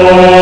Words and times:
Oh. 0.00 0.37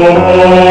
Gracias. 0.00 0.67